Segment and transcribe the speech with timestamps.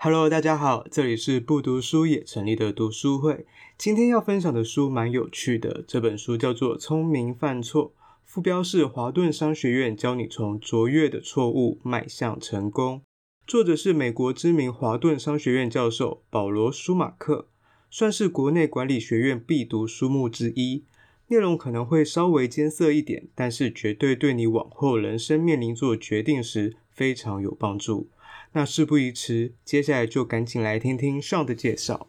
[0.00, 3.44] Hello，大家好，这里是不读书也成立的读书会。
[3.76, 7.86] 今天要分享的书蛮有趣的，这本书叫做《聪明犯错》，
[8.24, 13.02] 副标是华顿商学院教你从卓越的错误迈向成功。
[13.44, 17.48] 作者是美国知名华顿商学院教授保罗·舒马克，
[17.90, 20.84] 算是国内管理学院必读书目之一。
[21.26, 28.08] 内容可能会稍微艰涩一点，但是绝对对你往后人生面临做决定时非常有帮助。
[28.52, 32.08] 那事不宜迟，接下来就赶紧来听听上的介绍。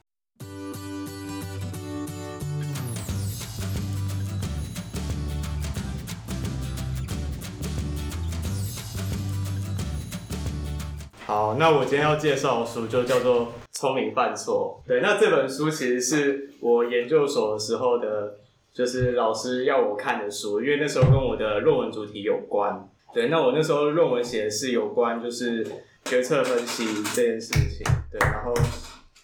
[11.26, 13.42] 好，那我今天要介绍的书就叫做
[13.74, 14.82] 《聪明犯错》。
[14.88, 18.38] 对，那这本书其实是我研究所的时候的，
[18.74, 22.90] 就是老师要我看的书，因为那时候跟我的论文主题有关。
[23.14, 25.68] 对，那我那时候论文写的是有关就是。
[26.06, 28.54] 决策分析这件事情，对，然后，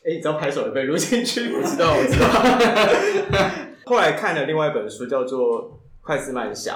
[0.03, 1.53] 哎，你知道拍手有被录进去？
[1.53, 3.49] 我知道，我知道。
[3.85, 6.75] 后来看了另外一本书，叫做《快思慢想》，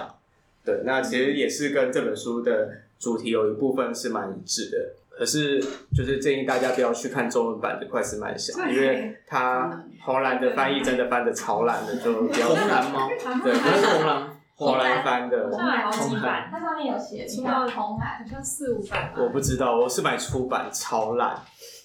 [0.66, 4.78] 对，那其实也是跟这本书的主题有一部分是蛮一致的。
[5.10, 5.60] 可是，
[5.94, 13.10] 就是建议大家不要去看中文版的《快思慢想》，因为它红蓝的翻译真的翻的超烂的，就比较红蓝吗？
[13.44, 14.39] 对，不是洪兰。
[14.60, 19.14] 洪兰翻的，我买好几版，它上面有写，出到红海好像四五版。
[19.18, 21.34] 我不知道，我是买出版，超烂，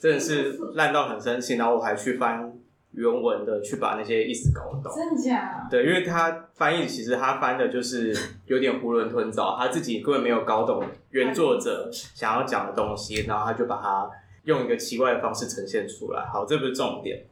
[0.02, 1.54] 真的是烂到很生气。
[1.54, 2.52] 然后我还去翻
[2.90, 4.92] 原文的，去把那些意思搞懂。
[4.92, 5.64] 真的假？
[5.70, 8.12] 对，因为他翻译其实他翻的就是
[8.46, 14.10] 有点囫囵吞枣，他自己根本没有搞懂原作者想要讲的东西，然后他就把它
[14.46, 16.26] 用一个奇怪的方式呈现出来。
[16.26, 17.24] 好，这不是重点。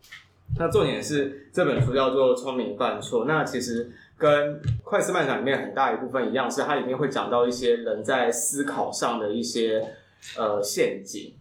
[0.57, 3.91] 那重点是这本书叫做《聪明犯错》，那其实。
[4.23, 9.85] 跟《快思慢想》里面很大一部分一样，是它里面会讲到一些人在思考上的一些
[10.37, 11.35] 呃陷阱。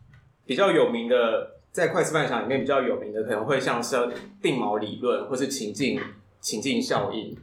[0.47, 3.95] 比较有名的，在《快思慢想》里面比较有名的，可能会像是
[4.41, 6.01] 定锚理论，或是情境
[6.39, 7.37] 情境效应。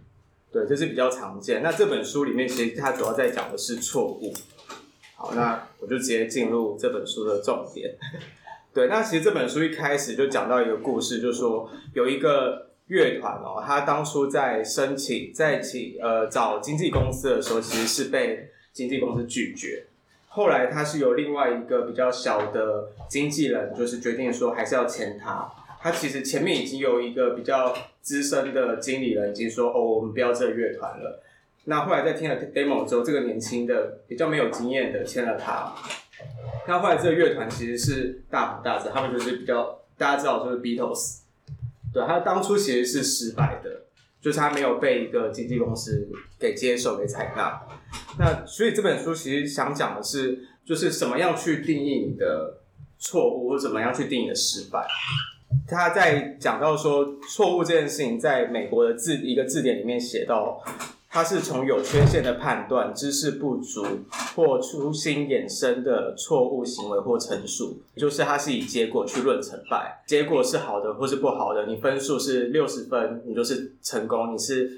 [0.51, 1.63] 对，这是比较常见。
[1.63, 4.35] 那这本书里面其实它主要在讲的是错误。
[5.15, 7.95] 好，那我就直接进入这本书的重点。
[8.75, 12.68] 对，那其实这本书一开始就讲到一个故事，就是说有一个。
[12.89, 19.85] 乐团哦，他当初在申请在请呃找经纪公司的时候，其实是被经纪公司拒绝。
[20.29, 25.51] 后来他是由另外一个比较小的经纪人，就是决定说还是要签他。
[25.81, 31.23] 他其实前面已经有一个比较资深的经理人已经说哦，我们不要这个乐团了。
[31.65, 35.73] 那后来在听了 demo 之后，这个年轻的比较没有经验的签了他。
[36.67, 41.28] 那后来这个乐团其实是大红大紫，他们就是比较大家知道就是 Beatles。
[41.93, 43.83] 对，他当初其实是失败的，
[44.21, 47.61] 就是他没有被一个经纪公司给接受、给采纳。
[48.19, 52.61] 那所以这本书其实想讲的是，就是怎么样去定义你的
[52.99, 54.87] 错误，或怎么样去定义你的失败。
[55.67, 60.63] 他在讲到说错误这件事情，在美国的字一个字典里面写到。
[61.11, 63.83] 它是从有缺陷的判断、知识不足
[64.37, 70.03] 或粗心衍生的错误行为或陈述，就是它是以结果去论成败。
[70.07, 74.71] 结果是好的或是不好的，你分数是六十分，你就是成功；你是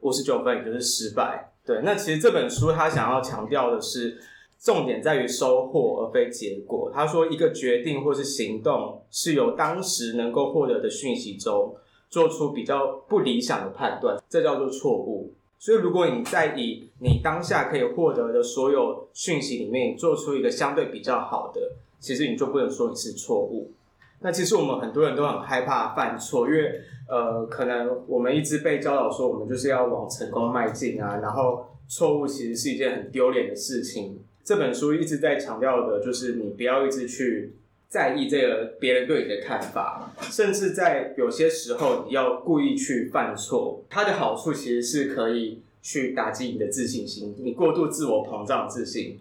[0.00, 1.52] 五十九分，你就是失败。
[1.64, 4.18] 对，那其实这本书它想要强调的是，
[4.58, 6.90] 重点在于收获而非结果。
[6.92, 11.76] 他说，一个决定或是行动是由当时能够获得的讯息中
[12.10, 15.32] 做出比较不理想的判断，这叫做错误。
[15.58, 23.72] 所以，如果你在以你当下可以获得的所有讯息里面做出一个相对比较好的，其实你就不能说你是错误。
[24.20, 34.18] 那其实我们很多人都很害怕犯错，因为呃，可能我们一直被教导说我们就是要往成功迈进啊，然后错误其实是一件很丢脸的事情。
[34.44, 37.54] 这本书一直在强调的就是你不要一直去。
[37.88, 49.20] 在意这个别人对你的看法，甚至在有些时候你要故意去犯错，它的好处其实是可以去打击你的自信心，你过度自我膨胀自信，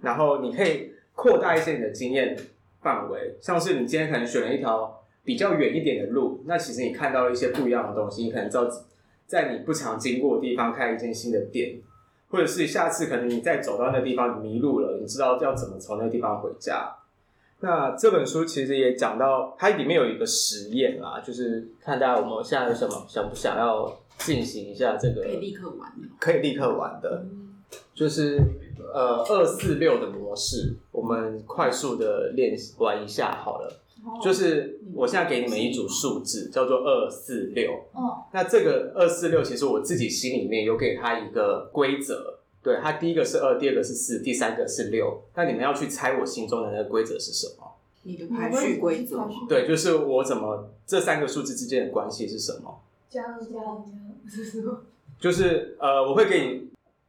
[0.00, 2.36] 然后你可以扩大一些你的经验
[2.80, 8.68] 范围，像是你今天可能选了一条比较远一点的路，那其实你看到了一些不一样的东西，你可能知道
[9.26, 11.80] 在你不常经过的地方开一间新的店，
[12.28, 16.94] 或者是下次可能你再走到那个地方迷路了，你知道要怎么从那个地方回家。
[17.60, 27.24] 那这本书其实也讲到，它里面有一个实验啦，就是看大家我们现在有什么想不想要进行一下这个，可以立刻玩的，可以立刻玩的，
[27.94, 28.38] 就是
[28.92, 33.80] 呃二四六的模式，我们快速的练习玩一下好了。
[34.22, 37.72] 就是我现在给你们一组数字，叫做二四六。
[37.94, 42.33] 哦，那这个二四六其实我自己心里面有给它一个规则。
[42.64, 45.22] 对，它第一个是二，第二个是四，第三个是六。
[45.34, 47.74] 那你们要去猜我心中的那个规则是什么？
[48.04, 49.28] 你的排序规则。
[49.46, 52.80] 对，就是我怎么这三个数字之间的关系是什么？
[53.10, 54.78] 加二加二加二，
[55.20, 56.48] 就是呃，我会给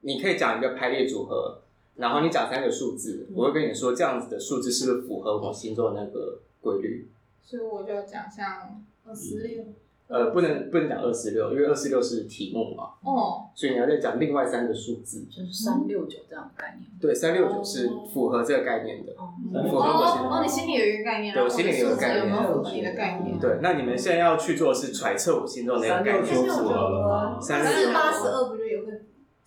[0.02, 1.62] 你，你可以讲一个排列组合，
[1.96, 7.08] 然后你讲三个数字，我会跟你说这样子的数字是不是符合我心中的那个规律。
[7.42, 9.64] 所以我就讲像二十六。
[10.08, 12.92] 呃，不能不能讲二四六，因为二四六是题目嘛。
[13.04, 13.50] 哦。
[13.56, 16.88] 所以你要再讲另外三个数字，就是三六九这样的概念。
[17.02, 19.14] 对，三六九是符合这个概念的。
[19.14, 19.34] 哦。
[19.54, 21.34] 哦，你心里有一个概念。
[21.34, 22.20] 对，我心里有一个概念。
[22.20, 23.40] 有没有符合你的概念？
[23.40, 26.24] 对，那你们现在要去做的是揣测我心中那个概念。
[26.24, 27.42] 符合了吗？
[27.42, 28.92] 三六九八十二不就有个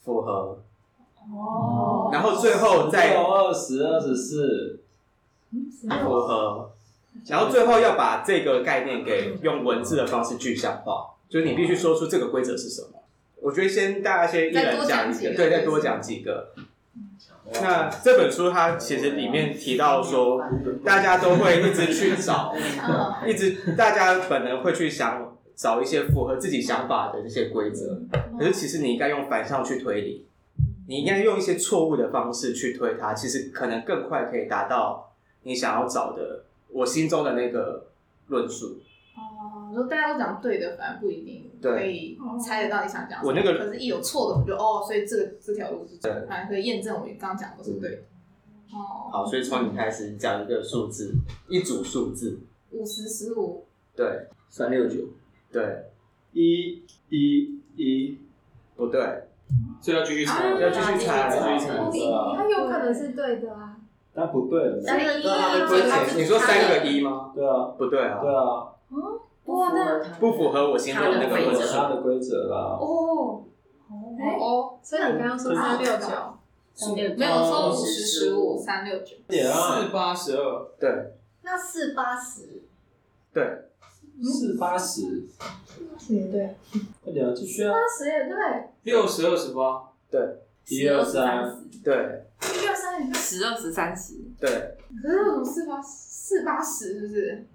[0.02, 0.58] 符合？
[1.32, 2.10] 哦。
[2.12, 4.80] 然后最后再二十二十四，
[5.52, 6.72] 符合。
[7.26, 12.88] 然后最后要把这个概念给用文字的方式具象化，就是你必须说出这个规则是什么。
[13.40, 16.52] 我觉得先大家先一人讲一个，对，再多讲几个。
[17.62, 20.42] 那这本书它其实里面提到说，
[20.84, 22.54] 大家都会一直去找，
[23.26, 28.00] 一直大家本能会去想找一些符合自己想法的这些规则，
[28.38, 30.26] 可是其实你应该用反向去推理，
[30.86, 35.12] 你应该用一些错误的方式去推它，其实可能更快可以达到
[35.42, 36.44] 你想要找的。
[36.70, 37.86] 我心中的那个
[38.28, 38.80] 论述。
[39.16, 43.28] 哦，说大家都讲对的，反而不一定可以猜得到你想讲什么。
[43.28, 47.90] 我那个可是，一有错的，我就哦，所以这个这条路是对，反而可以验证我刚刚讲的是对。
[47.90, 47.96] 的。
[48.70, 51.14] 哦，好，所以从你开始讲一个数字，
[51.48, 52.38] 一组数字，
[52.70, 53.64] 五十十五，
[53.96, 55.00] 对，三六九，
[55.50, 55.86] 对，
[56.32, 58.18] 一一一，
[58.76, 59.00] 不对，
[59.80, 63.77] 所以要继续猜，要继续猜，继续猜，它有可能是对的啊。
[64.18, 65.22] 那不对了，三个一，
[66.16, 67.30] 你说三个一吗？
[67.32, 72.76] 对啊，不对啊，对啊，哦，不那不符合我心中的那个规则，他的规则啦。
[72.80, 73.44] 哦，
[74.40, 76.00] 哦，所以你刚刚说三六九，
[76.74, 80.90] 三六九，没有说五十十五，三六九，四八十二，对，
[81.42, 82.62] 那四八十，
[83.32, 83.68] 对，
[84.20, 85.02] 四八十，
[86.08, 86.56] 也对，
[87.04, 88.36] 快点啊继续啊，八十也对，
[88.82, 90.20] 六十二十八，对，
[90.66, 92.24] 一二三，对。
[93.28, 94.48] 十二十三十，对。
[95.02, 97.46] 可是为什么四八四八十是不是？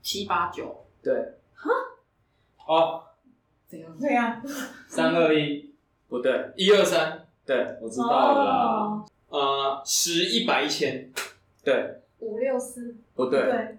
[0.00, 1.12] 七八九，对。
[1.54, 1.70] 哈？
[2.66, 3.02] 哦。
[3.68, 3.98] 怎样？
[4.00, 4.42] 对呀。
[4.88, 5.74] 三二一，
[6.08, 6.50] 不对。
[6.56, 9.04] 一二三，对，我知道了啦。
[9.28, 11.12] 呃，十一百一千，
[11.62, 12.00] 对。
[12.20, 13.42] 五六四，不对。
[13.42, 13.78] 对。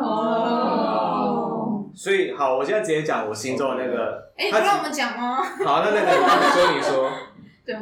[0.00, 1.84] 哦。
[1.94, 4.32] 所以好，我现在直接讲我心中的那个。
[4.38, 5.42] 哎，不让我们讲吗？
[5.42, 6.16] 好，那那个你
[6.50, 7.12] 说，你说。
[7.66, 7.76] 对。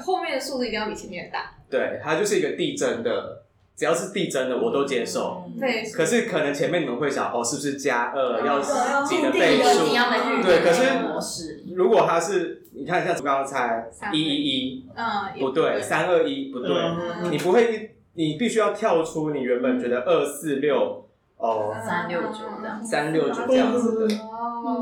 [0.00, 1.52] 后面的数字一定要比前面的大。
[1.70, 3.42] 对，它就是一个递增的，
[3.76, 5.44] 只要是递增的我都接受。
[5.58, 5.88] 对。
[5.90, 9.86] 可是可能前面你们会想，哦，是不是加二要几的倍数？
[10.44, 10.82] 对，可是
[11.74, 14.20] 如果它是，你看像刚刚猜一。
[14.20, 16.74] 一一，嗯，不对，三二一不对，
[17.30, 24.14] 你不会，你必须要跳出你原本觉得二四六哦，三六九这样，三六九这样子的。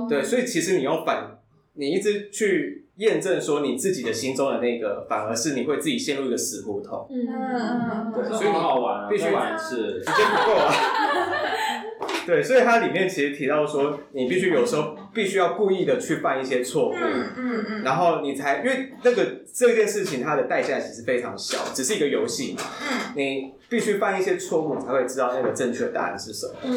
[0.09, 1.39] 对，所以其实你用反，
[1.75, 2.87] 你一直去。
[2.99, 7.09] 验证说你自己的心中的那个，反而是你会自己陷入一个死胡同。
[7.11, 10.75] 嗯嗯对，所以很好玩啊，必须玩一次，时间不够啊。
[12.27, 19.25] 对，所以它里面其实提到说，你必须有时候必须要故意的去犯一些错误，嗯嗯，然后你才因为那个
[19.55, 22.63] 这件事情它的代价其实非常小，只是一个游戏嘛。
[22.91, 26.55] 嗯，你必须犯一些错误，你才会知道那个正确的答案是什么。
[26.65, 26.77] 嗯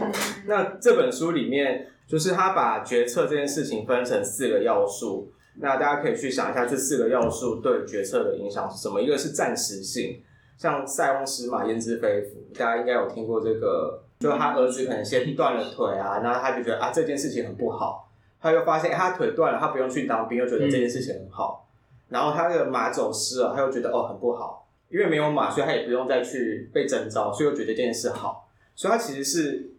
[0.00, 0.12] 嗯，
[0.46, 5.32] 那这本书里面就是他把决策这件事情分成四个要素。
[5.58, 9.00] 那大家可以去想一下这四个要素对决策的影响是什么？
[9.00, 10.22] 一个是暂时性，
[10.58, 18.08] 像塞翁失马焉知非福，大家应该有听过这个，就他儿子可能先断了腿啊，然后他就觉得啊这件事情很不好，
[18.40, 21.66] 他又发现他腿断了，他不用去当兵，又觉得这件事情很好，
[22.10, 29.70] 然后他的马走失了，他又觉得哦很不好，因为没有马，所以他也不用再去被征召，所以又觉得这件事好，所以他其实是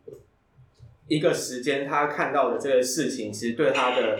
[1.07, 4.17] 一个时间他看到的这个事情，其实对他的。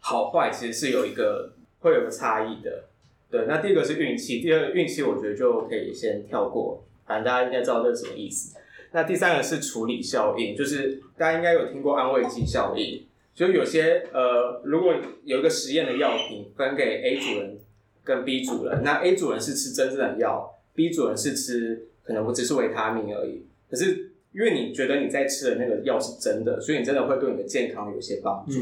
[0.00, 2.84] 好坏其实是有一个会有个差异的，
[3.30, 3.46] 对。
[3.46, 8.56] 那第一个是运气，第二个运气我觉得就可以先跳过，反正大家应该知道这是什么意思。
[8.92, 17.58] 那第三个是处理效应，就是大家应该有听过安慰剂效应，就有些呃，如果有一个实验的药品分给 A 主人
[18.02, 23.44] 跟 B 主人，那 A 主人是吃真正的药，B 主人是吃可能不只是维他命而已。
[23.70, 28.58] 可是因为你觉得你在吃的那个药是真的，所以你真的会对你的健康有些帮助。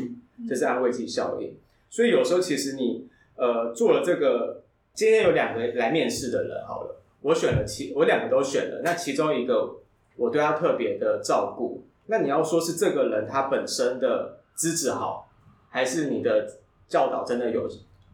[0.49, 1.55] 这是安慰剂效应，
[1.89, 4.63] 所以有时候其实你呃做了这个，
[4.95, 9.77] 今天有两个来面试的人，好了，我选了其我两个都选了，那其中一个
[10.17, 15.31] 我对他特别的照顾，那你要说是这个人他本身的资质好，
[15.71, 17.69] 还是你的教导真的有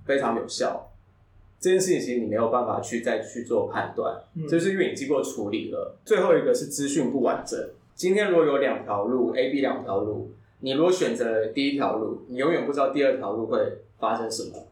[0.05, 0.93] 非常有效，
[1.61, 5.97] 这件事情其实你没有办法去再去做判断，就是因为你经过处理了。
[6.05, 7.59] 最后一个是资讯不完整。
[7.95, 10.33] 今天如果有两条路，A、B 两条路，
[10.65, 14.69] 你如果选择了第一条路，你永远不知道第二条路会发生什么，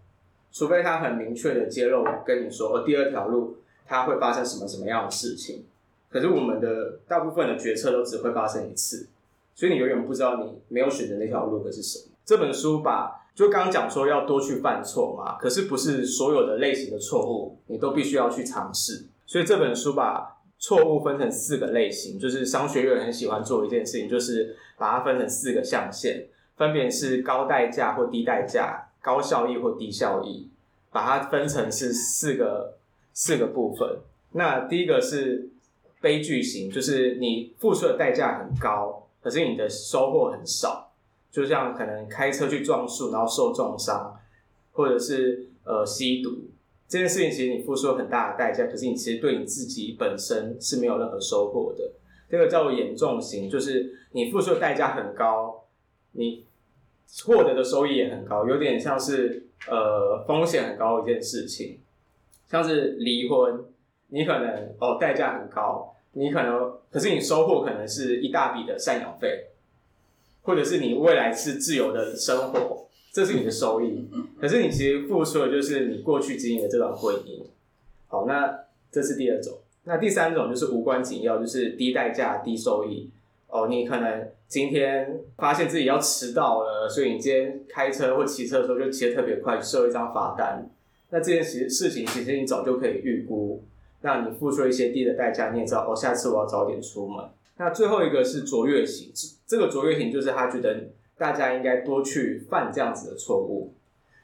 [0.52, 3.56] 除非他很明确的揭露跟你说，哦，第二条路
[3.87, 5.64] 它会发生什么什么样的事情。
[6.09, 9.09] 可是我们的大部分的决策都只会发生一次，
[9.54, 12.04] 所以你永远不知道你没有选择那条路会是什么。
[12.25, 26.26] 这本书把就刚刚讲说要多去犯错嘛，可是不是所有的类型的错误你都必须要去尝试，所以这本书把错误分成四个类型，就是商学院很喜欢做一件事情，就是把它分成四个象限，
[26.57, 30.50] 分别是高代价或低代价、高效益或低效益，
[30.93, 32.76] 把它分成是四个
[33.14, 34.00] 四个部分。
[34.33, 35.49] 那第一个是
[36.00, 40.93] 悲剧型，就是你付出的代价很高，可是你的收获很少，
[41.33, 44.14] 就像可能开车去撞树，然后受重伤，
[44.73, 46.50] 或者是呃吸毒
[46.90, 51.92] 这件事情，其实你付出了很大的代价，可是你其实对你自己本身是没有任何收获的。
[52.28, 55.66] 这个叫做严重型，就是你付出的代价很高，
[56.12, 56.44] 你
[57.25, 61.78] 获得的收益也很高，有点像是呃风险很高的一件事情，
[62.49, 63.64] 像是离婚。
[64.12, 69.47] 你可能哦代价很高，你可能可是你收获可能是一大笔的赡养费，
[70.42, 74.09] 或者是你未来是自由的生活，这是你的收益。
[74.40, 77.43] 可是你其实付出的就是你过去经营的这段婚姻。
[78.09, 78.59] 好，那
[78.90, 79.59] 这是第二种。
[79.85, 83.11] 那第三种就是无关紧要，就是低代价低收益。
[83.49, 90.71] 哦，你可能今天发现自己要迟到了，所以你今天开车或骑车的时候就骑得特别快，收一张罚单。
[91.11, 93.64] 那这件事事情其实你早就可以预估。
[94.02, 97.25] 那你付出一些低的代价，你也知道哦，下次我要早点出门。
[97.57, 99.11] 那最后一个是卓越型，
[99.47, 100.88] 这个卓越型就是他觉得
[101.21, 103.75] 大家应该多去犯这样子的错误。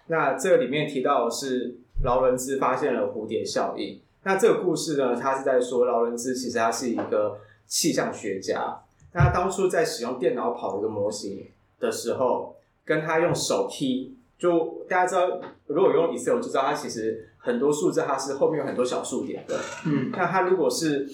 [0.07, 4.01] 那这个里面提到的是劳伦兹发现了蝴蝶效应。
[4.23, 8.81] 那这个故事呢，他是在说劳伦兹其实他是一个气象学家。
[9.13, 11.47] 那他当初在使用电脑跑一个模型
[11.79, 19.61] 的时候，跟他用手 key，就大家知道，如果用 Excel 就知道，他其实很多数字它是后面有很多小数点的。
[19.85, 21.07] 嗯，那他如果是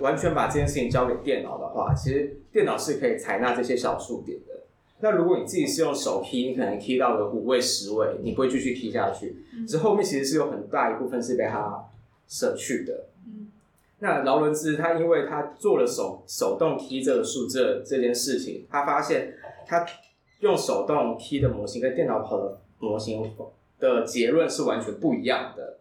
[0.00, 4.59] 完全把这件事情交给电脑的话，其实电脑是可以采纳这些小数点的。
[5.02, 9.36] 那如果你自己是用手 key，你可能 key 到了五位、十位，你不会继续 key 下去。
[9.66, 11.84] 之后面其实是有很大一部分是被他
[12.28, 13.06] 舍去的。
[14.00, 19.34] 那劳伦兹他因为他做了手手动 key 这个数字这件事情，他发现
[19.66, 19.84] 他
[20.40, 23.30] 用手动 key 的模型跟电脑跑的模型
[23.78, 25.78] 的结论是完全不一样的。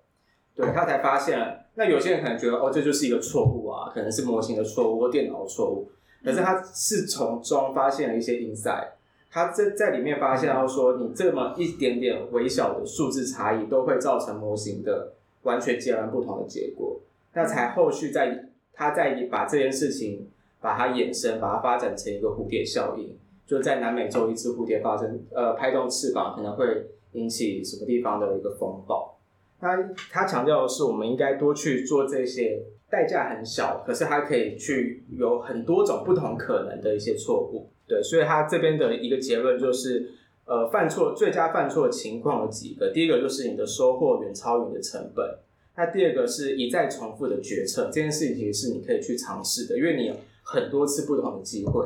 [0.56, 5.90] 对，他才发现，那有些人可能觉得哦，这就是一个错误啊，可能是模型的错误或电脑的错误。
[6.22, 8.90] 可是他是从中发现了一些 insight，
[9.32, 17.00] 他在在里面发现到说，你这么一点点微小的数字差异，都会造成模型的完全截然不同的结果。
[17.34, 20.28] 那才后续再他再把这件事情
[20.60, 29.16] 把它衍生，把它发展成一个蝴蝶效应，就在南美洲一只蝴蝶发生呃拍动翅膀，可能会引起什么地方的一个风暴。
[29.60, 29.78] 他
[30.12, 37.70] 他强调的是，我们应该多去做这些代价很小，可是它可以去有很多种不同可能的一些错误。
[37.90, 40.12] 对，所以他这边的一个结论就是，
[40.46, 45.40] 呃，犯错最佳犯错情况有几个，第一个就是你的收获远超于你的成本。
[45.76, 51.86] 那第二个是一再重复的决策，这件事情是你可以去尝试的，因为你有很多次不同的机会。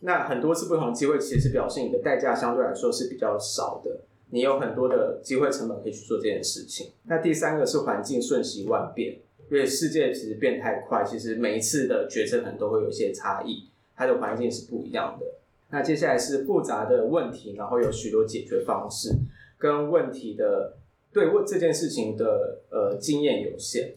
[0.00, 6.92] 那很多次不同机会，其实表示你的代价相对来说是比较少的，你有很多的机会成本可以去做这件事情。
[7.04, 9.18] 那第三个是环境瞬息万变，
[9.50, 15.26] 因为世界其实变太快，其实每一次的决策可能都会有一些差异，它的环境是不一样的。
[15.70, 19.10] 那接下来是复杂的问题，然后有许多解决方式，
[19.58, 20.76] 跟问题的。
[21.10, 23.94] 对问这件事情的呃经验有限，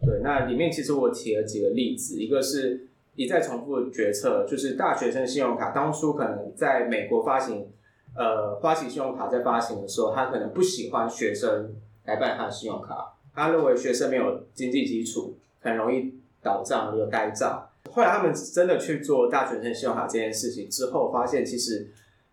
[0.00, 7.68] 对，那里面其实我提了几个例子，一个是一再重复的决策，就是大学生信用卡当初可能在美国发行，
[8.16, 11.74] 呃，花旗信用卡在发行的时候，他可能不喜欢学生
[12.06, 17.65] 来办他的信用卡，他认为学生没有经济基础，很容易倒账有呆账。
[17.90, 21.88] 后来他们真的去做大学生信用卡这件事情之后，发现其实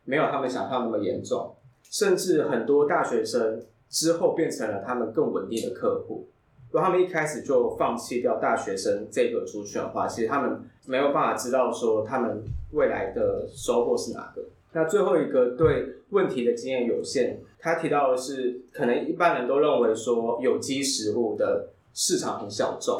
[0.06, 1.56] 没有他们想象那么严重，
[1.90, 3.64] 甚至很多大学生。
[3.94, 6.28] 之后变成了他们更稳定的客户。
[6.72, 14.44] 如果他们一开始就放弃掉大学生这个族群的话，其实他们没有办法知道说他们未来的收获是哪个。
[14.72, 23.00] 那最后一个对问题的经验有限，他提到的是，可能一般人都认为说有机食物的市场很小众，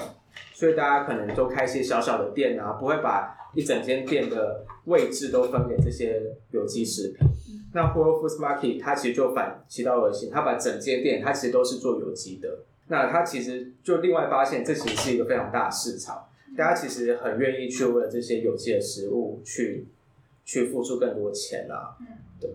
[0.54, 6.22] 所以大家可能都开一些小小的店啊，不会把一整间店的位置都分给这些
[6.52, 7.28] 有机食品。
[7.74, 12.60] 那 Whole Foods Market 它其实就反其道而行，它把整间店它其实都是做有机的。
[12.88, 19.88] 那它其实就另外发现，这其实是一个非常大的市场，大家其实很愿意去为了这些有机的食物去
[20.46, 21.98] 去付出更多钱啊。
[22.40, 22.52] 对。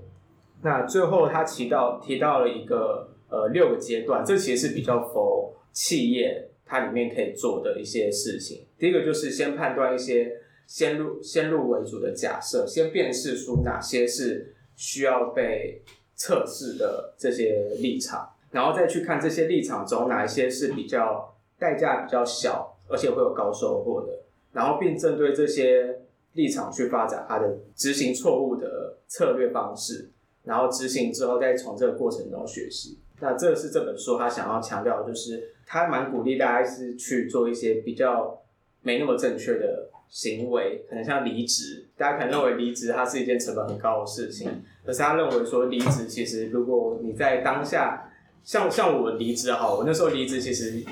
[0.63, 8.67] 那最后他提到提到了一个呃六个阶段，这其实是比较否企业它里面可以做的一些事情。
[8.79, 15.83] 第一个就是先判断一些先入先入为主的假设，先辨识出哪些是需要被
[16.15, 24.21] 测试的这些立场，然后再去看这些立场中哪一些是比较代价比较小，而且会有高收获的，
[24.53, 26.01] 然后并针对这些
[26.35, 30.11] 立场去发展它的执行错误的策略方式。
[30.45, 32.97] 然后执行之后，再从这个过程中学习。
[33.21, 38.41] 那这是这本书他想要强调，就是他蛮鼓励大家是去做一些比较
[38.83, 41.87] 没那么正确的行为，可能像离职。
[41.97, 44.49] 大家可能认为离职它是一件成本很高的事情，
[44.87, 48.11] 可是他认为说离职其实如果你在当下，
[48.45, 50.83] 像像我离职哈，我那时候离职其实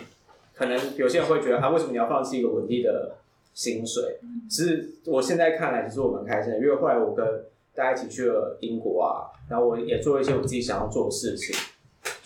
[0.55, 3.17] 可能有些人会觉得，他为什么你要放弃一个稳定的
[3.55, 4.19] 薪水？
[4.51, 7.25] 其实我现在看来，其实我蛮开心的，因为后来我跟
[7.75, 11.55] 大家一起去了英国啊，然后我也做一些我自己想要做的事情，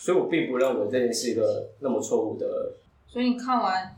[0.03, 2.73] 所以我并不认为这件是一个那么错误的。
[3.07, 3.95] 所以你看完，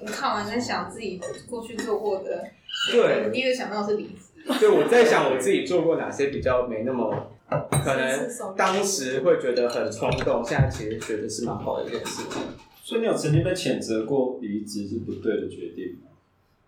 [0.00, 2.44] 你看完在想自己过去做过的，
[2.90, 4.58] 对，第一个想到的是离职。
[4.58, 7.30] 对，我在想我自己做过哪些比较没那么
[7.70, 12.42] 可能，当时会觉得很冲动，现在其实觉得是蛮好的一件事情。
[12.82, 16.10] 所以你有曾经被谴责过离职是不对的决定吗？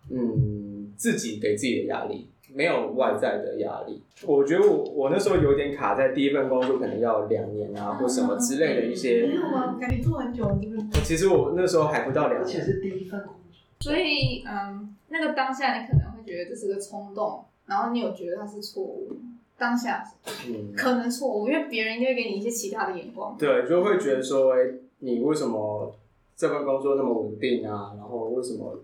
[0.09, 2.29] 嗯，自己给自己的压力。
[2.53, 9.27] 没有外在的压力，我觉得我我那时候有点卡在第一份工作，可能要两年啊，或什么之类的一些。
[9.27, 10.81] 没有啊，感觉做很久了，这个。
[11.03, 13.91] 其实我那时候还不到两年，而且是第一份工作。
[13.91, 19.11] 所以，嗯，那个当下你可能会觉得这是个冲动，然后你有觉得它是错误，
[19.57, 20.03] 当下，
[20.47, 23.35] 嗯，可能错误，因为别人就会给你一些其他的眼光。
[23.37, 25.93] 对，就会觉得说，哎，你为什么
[26.35, 27.93] 这份工作那么稳定啊？
[27.97, 28.79] 然后为什么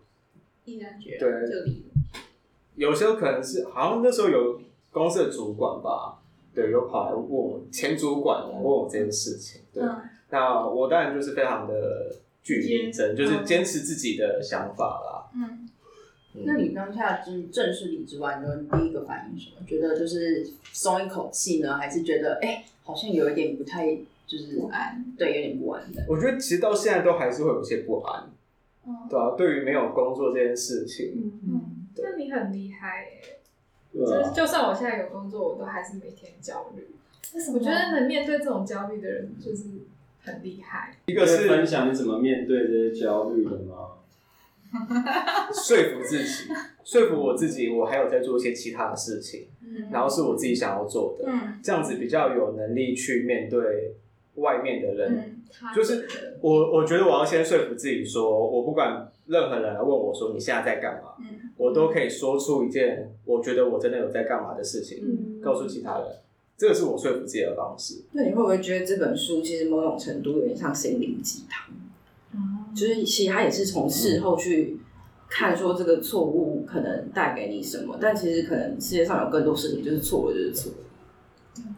[0.66, 1.86] 毅然决然对就离？
[2.76, 4.60] 有时候可能是好像那时候有
[4.92, 6.20] 公司的主管吧，
[6.56, 15.32] 对，有跑来问我前主管来问我这件事情，对，嗯、那我当然就是非常的据理力争，就是坚持自己的想法啦。
[15.36, 15.70] 嗯，
[16.36, 19.66] 嗯，那你当下就是正式离职完，你第一个反应什么？
[19.68, 23.96] 觉得就是松一口气呢，还是觉得哎、欸，好像有一点不太
[24.28, 25.04] 就是不安？
[25.18, 26.04] 对，有点不安的。
[26.08, 28.30] 我觉得其实到现在都还是会有些不安，
[28.88, 31.73] 嗯、对啊，对于没有工作这件事情，嗯。
[31.98, 33.40] 嗯那你很厉害耶！
[33.94, 36.88] 就是就算我现在有工作，我都还是每天焦虑。
[37.36, 37.60] 为什么？
[37.60, 39.66] 我觉得能面对这种焦虑的人，就是
[40.24, 40.96] 很厉害。
[41.06, 43.90] 一个是分享你怎么面对这些焦虑的吗？
[45.54, 46.50] 说服自己，
[46.84, 53.94] 说服我自己，我还有在做一些其他的事情，嗯、然后是我自己想要做的，嗯、这样子比较有能力去面对
[54.36, 55.12] 外面的人。
[55.14, 55.44] 嗯、
[55.76, 56.08] 就是
[56.42, 61.12] 我，我觉得我要先说服自己说，我不管任何人来问我说你现在在干嘛。
[61.20, 66.08] 嗯我都可以说出一件我觉得我真的有在干嘛的事情，嗯、告诉其他人，
[66.58, 68.02] 这个是我说服自己的方式。
[68.12, 71.72] 那你会不会觉得这本书其实某种程度有点像心灵鸡汤？
[72.34, 74.80] 嗯，就是其实他也是从事后去
[75.30, 80.78] 看说这个错误可能带给你什么，但其实可能世界上有更多事情就是错了就是错了。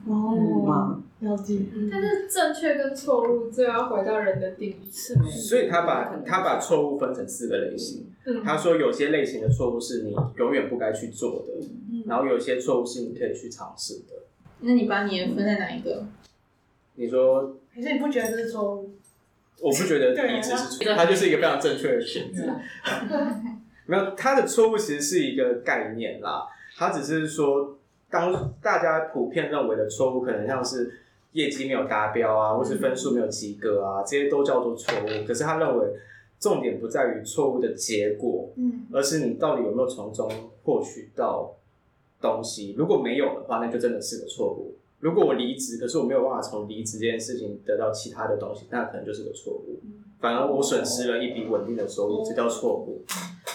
[0.07, 1.59] 哦，了解。
[1.91, 4.91] 但是正确跟错误，就要回到人的定义。
[4.91, 5.29] 是没。
[5.29, 8.07] 所以他把他把错误分成四个类型。
[8.25, 8.43] 嗯。
[8.43, 14.15] 他说有些类型的错误是你永远不该去做的，嗯、然后有些错误是你可以去尝试的。
[14.59, 16.05] 那你把你的分在哪一个？
[16.95, 17.57] 你说？
[17.73, 18.95] 可是你不觉得这是错误？
[19.61, 22.43] 我不觉得离职是错误，它就是一个非常正确的选择。
[23.87, 26.45] 没有，他的错误其实是一个概念啦，
[26.77, 27.77] 他只是说。
[28.07, 30.89] 当大家普遍认为的错误，可能像是
[31.35, 35.27] 业绩没有达标啊，或是分数没有及格啊，这些都叫做错误。
[35.27, 35.87] 可是他认为
[36.39, 40.31] 重点不在于错误的结果，嗯，而是你到底有没有从中
[40.63, 41.53] 获取到
[42.21, 42.73] 东西。
[42.77, 44.75] 如果没有的话，那就真的是个错误。
[44.99, 49.79] 如果我离职，可是我没有办法从离职这件事情得到其他的东西，那可能就是个错误。
[50.19, 53.03] 反而我损失了一笔稳定的收入，这叫错误。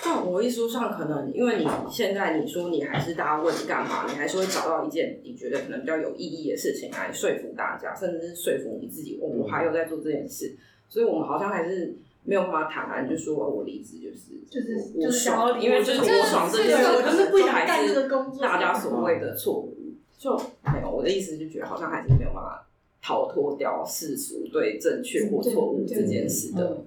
[0.05, 9.19] 但我一书上可能，因为你现在你说你还是大家问你干嘛，你还是会找到一件你觉得可能比较有意义的事情来说服大家，甚至是说服你自己。
[9.21, 10.57] 我我还有在做这件事，
[10.89, 11.95] 所以我们好像还是
[12.25, 17.95] 没有办法坦然就说我离职就是就是我爽，因为就是我爽这件事，可是不还是
[18.41, 19.77] 大家所谓的错误，
[20.17, 20.37] 就
[20.73, 22.60] 没有我的意思，就觉得好像还是没有办法
[23.03, 26.85] 逃脱掉世俗对正确或错误这件事的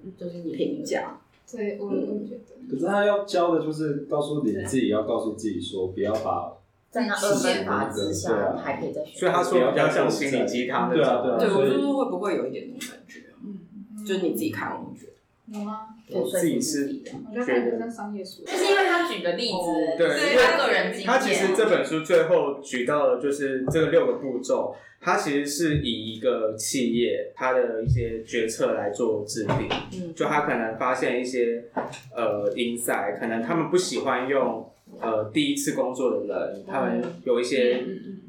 [0.52, 1.20] 评价。
[1.50, 2.40] 对，我我觉得。
[2.70, 6.56] 可是他要教的就是告诉你自己，要告诉自己说，不要把
[6.90, 9.18] 在那二分法之下还可以再学。
[9.18, 11.38] 所以他说比较像心理鸡汤的，对啊对啊。
[11.38, 13.20] 对，我就是会不会有一点那种感觉？
[13.44, 15.88] 嗯，就是你自己看，我觉得有吗？
[16.10, 21.06] 我自己是我觉得感觉像商业书，就是因为他举的例子，对，他个人经验。
[21.06, 29.68] 他其实这本书最后举到的就是这个六个步骤，他其实是以一个企业他的一些决策来做制定。
[29.92, 31.64] 嗯，就他可能发现一些
[32.16, 34.66] 呃 insight，可能他们不喜欢用
[34.98, 37.84] 呃第一次工作的人，他们有一些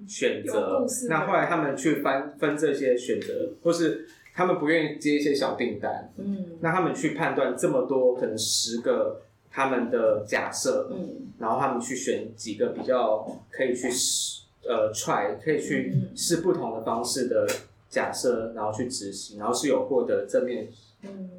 [0.05, 0.85] 选择。
[1.07, 4.05] 那后来他们去分分这些选择，或是。
[4.38, 17.47] 他们不愿意接一些小订单，嗯，那他们去判断这么多可能十个他们的假设，嗯，然后他们去选几个比较可以去试，呃，try 可以去试不同的方式的
[17.89, 20.67] 假设，然后去执行，然后是有获得正面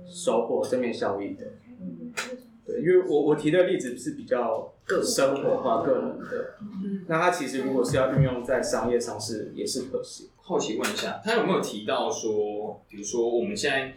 [0.09, 1.45] 收获、正面效益的，
[1.81, 2.13] 嗯，
[2.65, 10.29] 对，因为我我提的例子是比较生活化、个人的，嗯，那它其实如果是要运用在商业上是也是可行。
[10.41, 13.95] 好奇问一下，他有没有提到说，比如说我们现在，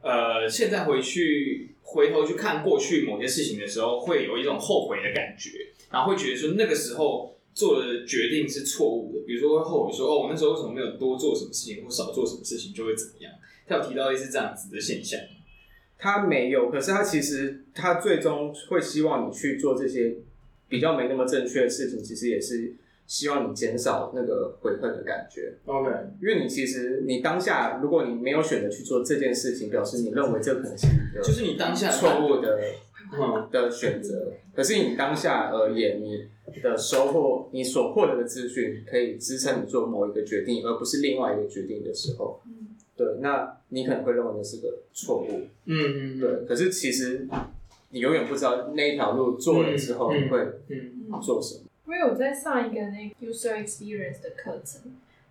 [0.00, 5.50] 呃，现在回去回头去看过去某些事情的时候，会有一种后悔的感觉，
[5.90, 13.32] 然后会觉得说那个时候做的决定是错误的，比如说会后悔说，哦，我那时候为什么没有多做什么事情，或少做什么事情就会怎么样？
[13.66, 15.18] 他有提到一次这样子的现象。
[15.98, 20.14] 他没有，可是他其实他最终会希望你去做这些
[20.68, 22.76] 比较没那么正确的事情，其实也是。
[23.08, 25.54] 希望你减少那个悔恨的感觉。
[25.64, 25.90] OK，
[26.20, 32.60] 因为你其实你当下，如果你没有选择去做这件事情，表示你认为这可能是一个就是你当下错误的
[33.50, 34.32] 的选择。
[34.54, 36.28] 可是你当下而言，你
[36.62, 42.40] 的收获，你所获得的资讯，可以支撑你做某一个决定，而不是另外一个决定的时候。
[42.96, 45.46] 对，那你可能会认为那是个错误。
[45.66, 46.44] 嗯嗯，对。
[46.46, 47.28] 可是其实
[47.90, 50.38] 你永远不知道那一条路做了之后你会
[51.22, 51.62] 做什么。
[51.86, 54.82] 因为我在上一个那个 user experience 的课程，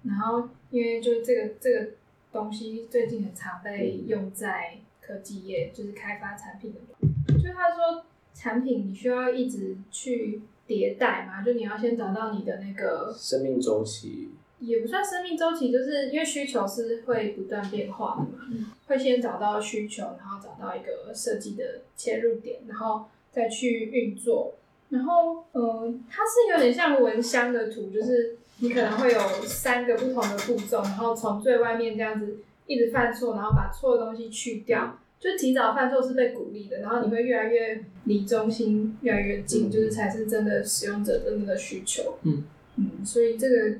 [0.03, 1.87] 然后因为就这个这个
[2.31, 7.06] 东西最近很常被用在科技业，就是开发产品的。
[7.27, 18.45] 就他说，产品你需要一直去迭代嘛，就你要先找到你的那个生命周期，也不算生命周期，就是因为需求是会不断变化的嘛，
[18.87, 24.55] 会先找到需求，然后找到一个设计的切入点，然后再去运作。
[24.89, 42.17] 然后，呃，它是有点像蚊香的图，就是你可能会有三个不同的步骤，然后从最外面这样子一直犯错，然后把错的东西去掉，就提早犯错是被鼓励的，然后你会越来越离中心越来越近，就是才是真的使用者真正的需求。
[42.23, 42.43] 嗯
[42.75, 43.77] 嗯，所以这个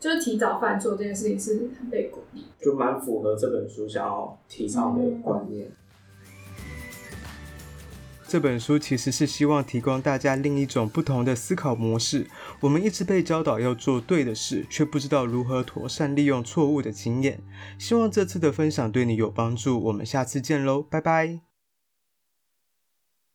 [0.00, 5.66] 就是提早犯错这件事情是很被鼓励，就蛮符合这本书想要提倡的观念。
[5.66, 5.72] 嗯
[8.28, 12.26] 这本书其实是希望提供大家另一种不同的思考模式。
[12.60, 17.40] 我们一直被教导要做对的事，却不知道如何妥善利用错误的经验。
[17.78, 19.82] 希望这次的分享对你有帮助。
[19.84, 21.47] 我们下次见喽，拜拜。